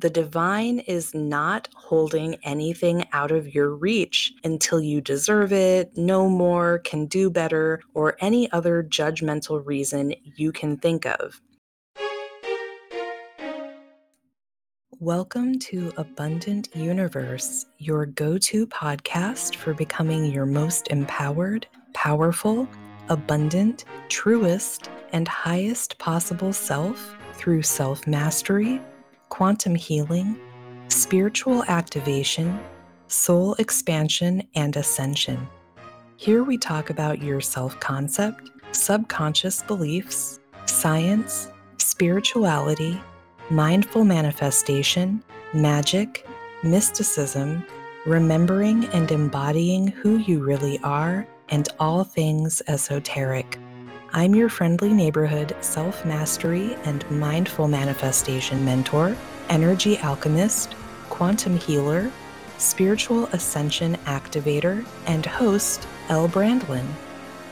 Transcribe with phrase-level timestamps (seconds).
[0.00, 6.28] The divine is not holding anything out of your reach until you deserve it, know
[6.28, 11.40] more, can do better, or any other judgmental reason you can think of.
[14.98, 22.68] Welcome to Abundant Youniverse, your go to podcast for becoming your most empowered, powerful,
[23.10, 28.80] abundant, truest, and highest possible self through self mastery
[29.28, 30.38] quantum healing,
[30.88, 32.60] spiritual activation,
[33.08, 35.46] soul expansion, and ascension.
[36.16, 43.00] Here we talk about your self concept, subconscious beliefs, science, spirituality,
[43.50, 46.26] mindful manifestation, magic,
[46.62, 47.64] mysticism,
[48.06, 53.58] remembering and embodying who you really are, and all things esoteric.
[54.16, 59.16] I'm your friendly neighborhood self mastery and mindful manifestation mentor,
[59.48, 60.76] energy alchemist,
[61.10, 62.12] quantum healer,
[62.56, 66.86] spiritual ascension activator, and host, Elle Brandlin.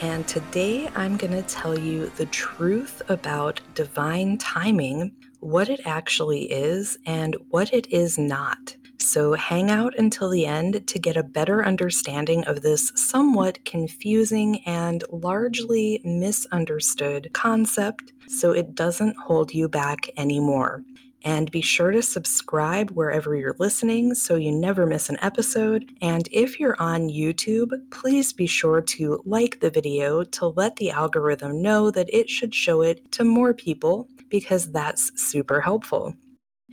[0.00, 6.44] And today I'm going to tell you the truth about divine timing, what it actually
[6.50, 8.74] is, and what it is not.
[9.16, 14.60] So hang out until the end to get a better understanding of this somewhat confusing
[14.66, 20.82] and largely misunderstood concept so it doesn't hold you back anymore.
[21.24, 25.90] And be sure to subscribe wherever you're listening so you never miss an episode.
[26.02, 30.90] And if you're on YouTube, please be sure to like the video to let the
[30.90, 36.14] algorithm know that it should show it to more people because that's super helpful.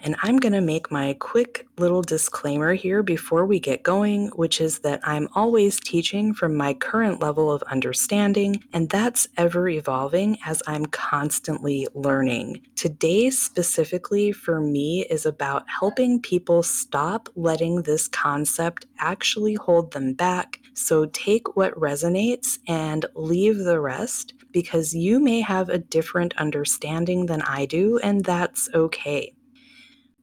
[0.03, 4.59] And I'm going to make my quick little disclaimer here before we get going, which
[4.59, 10.37] is that I'm always teaching from my current level of understanding, and that's ever evolving
[10.45, 12.61] as I'm constantly learning.
[12.75, 20.15] Today, specifically for me, is about helping people stop letting this concept actually hold them
[20.15, 20.59] back.
[20.73, 27.27] So take what resonates and leave the rest because you may have a different understanding
[27.27, 29.33] than I do, and that's okay.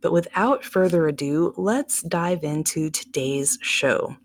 [0.00, 4.16] But without further ado, let's dive into today's show.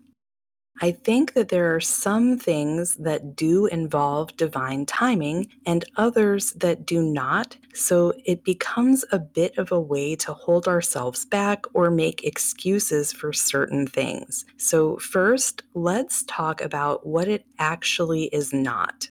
[0.82, 6.84] I think that there are some things that do involve divine timing and others that
[6.84, 7.56] do not.
[7.72, 13.10] So it becomes a bit of a way to hold ourselves back or make excuses
[13.10, 14.44] for certain things.
[14.58, 19.08] So, first, let's talk about what it actually is not.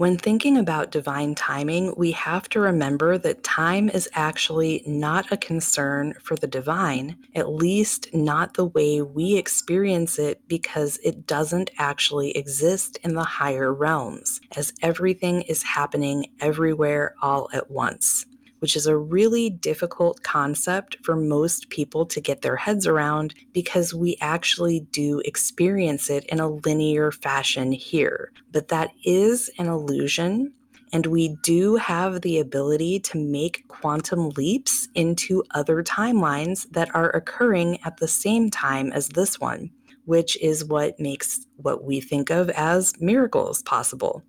[0.00, 5.36] When thinking about divine timing, we have to remember that time is actually not a
[5.36, 11.70] concern for the divine, at least not the way we experience it, because it doesn't
[11.76, 18.24] actually exist in the higher realms, as everything is happening everywhere all at once
[18.60, 23.92] which is a really difficult concept for most people to get their heads around because
[23.92, 28.32] we actually do experience it in a linear fashion here.
[28.52, 30.52] But that is an illusion.
[30.92, 37.10] And we do have the ability to make quantum leaps into other timelines that are
[37.10, 39.70] occurring at the same time as this one,
[40.04, 44.24] which is what makes what we think of as miracles possible.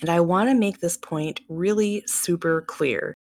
[0.00, 3.14] And I want to make this point really super clear.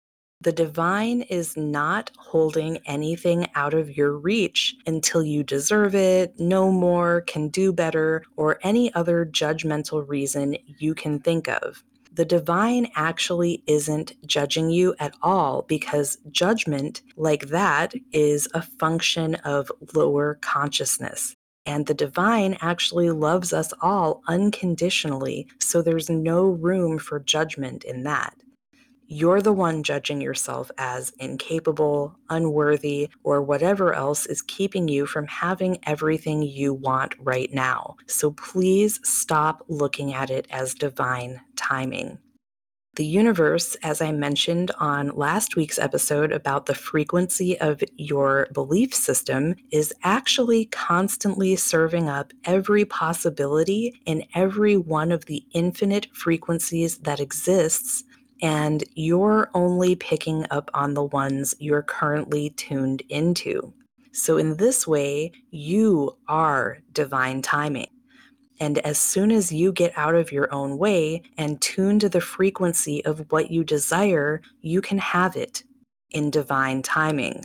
[0.46, 6.72] The divine is not holding anything out of your reach until you deserve it, know
[6.72, 11.84] more, can do better, or any other judgmental reason you can think of.
[12.14, 19.34] The divine actually isn't judging you at all because judgment, like that, is a function
[19.46, 21.36] of lower consciousness.
[21.66, 28.04] And the divine actually loves us all unconditionally, so there's no room for judgment in
[28.04, 28.36] that
[29.08, 35.28] you're the one judging yourself as incapable, unworthy, or whatever else is keeping you from
[35.28, 37.96] having everything you want right now.
[38.08, 42.20] So please stop looking at it as divine timing.
[42.96, 48.94] The universe, as I mentioned on last week's episode about the frequency of your belief
[48.94, 57.00] system, is actually constantly serving up every possibility in every one of the infinite frequencies
[57.00, 58.05] that exists
[58.42, 63.74] and you're only picking up on the ones you're currently tuned into.
[64.12, 67.88] So, in this way, you are divine timing.
[68.60, 72.22] And as soon as you get out of your own way and tune to the
[72.22, 75.64] frequency of what you desire, you can have it
[76.12, 77.44] in divine timing.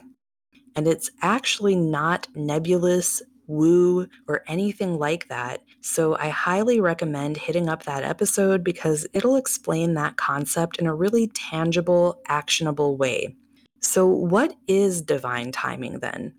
[0.77, 5.63] And it's actually not nebulous woo, or anything like that.
[5.83, 10.95] So I highly recommend hitting up that episode because it'll explain that concept in a
[10.95, 13.37] really tangible, actionable way.
[13.83, 16.35] So, what is divine timing then?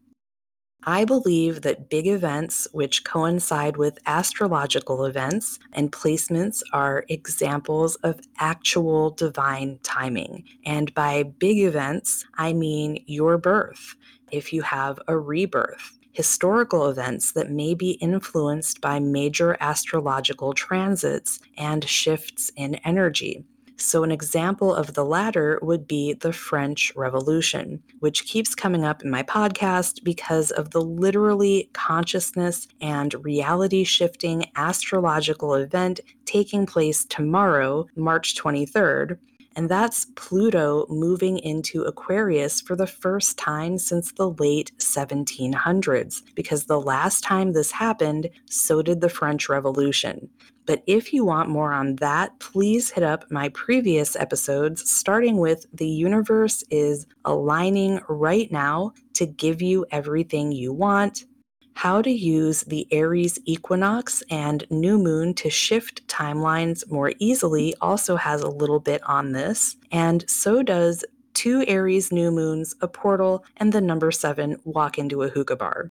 [0.84, 8.20] I believe that big events which coincide with astrological events and placements are examples of
[8.40, 10.44] actual divine timing.
[10.66, 13.96] And by big events, I mean your birth,
[14.32, 21.40] if you have a rebirth, historical events that may be influenced by major astrological transits
[21.58, 23.46] and shifts in energy.
[23.82, 29.04] So, an example of the latter would be the French Revolution, which keeps coming up
[29.04, 37.06] in my podcast because of the literally consciousness and reality shifting astrological event taking place
[37.06, 39.18] tomorrow, March 23rd,
[39.56, 46.66] and that's Pluto moving into Aquarius for the first time since the late 1700s, because
[46.66, 50.30] the last time this happened, so did the French Revolution.
[50.66, 55.66] But if you want more on that, please hit up my previous episodes, starting with
[55.74, 61.26] The Universe is Aligning Right Now to Give You Everything You Want
[61.74, 68.16] how to use the Aries equinox and new moon to shift timelines more easily also
[68.16, 71.04] has a little bit on this, and so does
[71.34, 75.90] two Aries new moons, a portal, and the number seven walk into a hookah bar.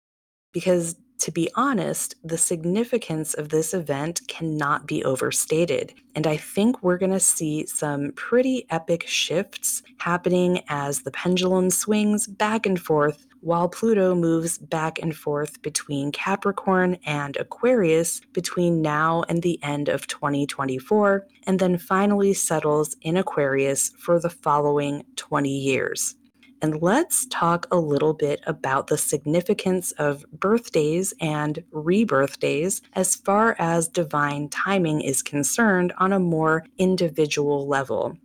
[0.52, 5.92] Because to be honest, the significance of this event cannot be overstated.
[6.14, 11.68] And I think we're going to see some pretty epic shifts happening as the pendulum
[11.68, 18.82] swings back and forth while Pluto moves back and forth between Capricorn and Aquarius between
[18.82, 25.04] now and the end of 2024, and then finally settles in Aquarius for the following
[25.16, 26.14] 20 years.
[26.62, 33.16] And let's talk a little bit about the significance of birthdays and rebirth days as
[33.16, 38.18] far as divine timing is concerned on a more individual level.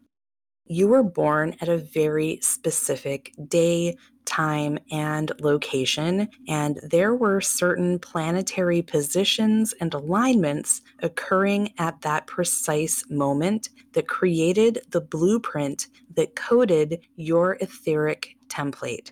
[0.65, 3.95] You were born at a very specific day,
[4.25, 13.03] time, and location, and there were certain planetary positions and alignments occurring at that precise
[13.09, 19.11] moment that created the blueprint that coded your etheric template.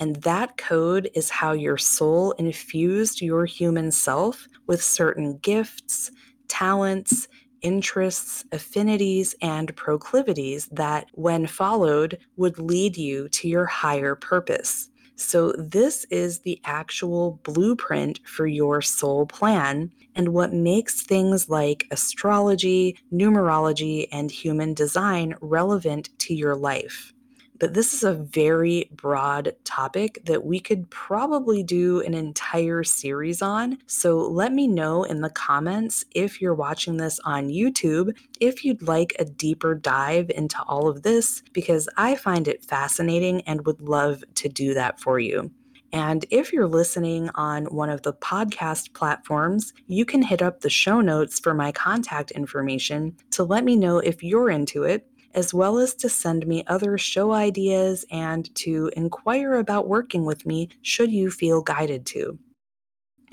[0.00, 6.10] And that code is how your soul infused your human self with certain gifts,
[6.48, 7.28] talents,
[7.62, 14.90] interests, affinities, and proclivities that, when followed, would lead you to your higher purpose.
[15.16, 21.86] So, this is the actual blueprint for your soul plan and what makes things like
[21.90, 27.12] astrology, numerology, and human design relevant to your life.
[27.58, 33.42] But this is a very broad topic that we could probably do an entire series
[33.42, 33.78] on.
[33.86, 38.82] So let me know in the comments if you're watching this on YouTube, if you'd
[38.82, 43.80] like a deeper dive into all of this, because I find it fascinating and would
[43.80, 45.50] love to do that for you.
[45.92, 50.68] And if you're listening on one of the podcast platforms, you can hit up the
[50.68, 55.52] show notes for my contact information to let me know if you're into it as
[55.52, 60.68] well as to send me other show ideas and to inquire about working with me
[60.82, 62.38] should you feel guided to.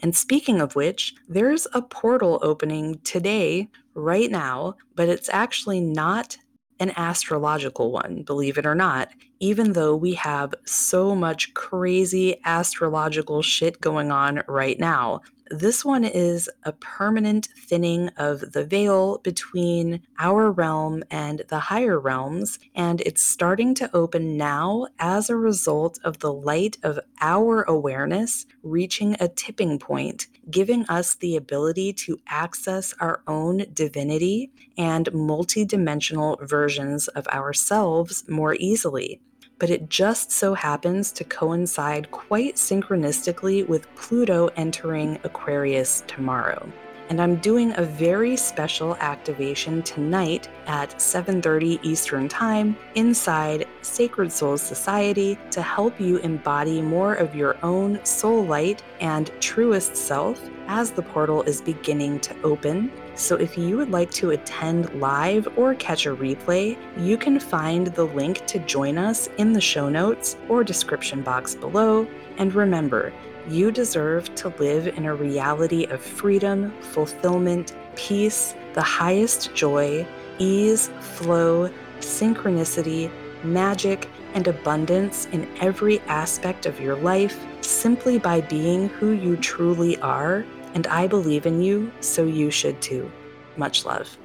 [0.02, 6.38] And speaking of which, there's a portal opening today, right now, but it's actually not
[6.80, 9.10] an astrological one, believe it or not,
[9.40, 15.22] even though we have so much crazy astrological shit going on right now.
[15.52, 22.00] This one is a permanent thinning of the veil between our realm and the higher
[22.00, 27.62] realms, and it's starting to open now as a result of the light of our
[27.64, 35.06] awareness reaching a tipping point, giving us the ability to access our own divinity and
[35.12, 39.22] multidimensional versions of ourselves more easily
[39.60, 46.72] but it just so happens to coincide quite synchronistically with Pluto entering Aquarius tomorrow.
[47.10, 54.62] And I'm doing a very special activation tonight at 7:30 Eastern Time inside Sacred Souls
[54.62, 60.92] Society to help you embody more of your own soul light and truest self as
[60.92, 65.74] the portal is beginning to open so if you would like to attend live or
[65.76, 70.36] catch a replay, you can find the link to join us in the show notes
[70.50, 72.06] or description box below.
[72.38, 73.14] And remember,
[73.48, 80.06] you deserve to live in a reality of freedom, fulfillment, peace, the highest joy,
[80.38, 83.12] ease, flow, synchronicity,
[83.44, 89.98] magic, and abundance in every aspect of your life simply by being who you truly
[90.02, 93.10] are and I believe in you, so you should too.
[93.56, 94.18] Much love.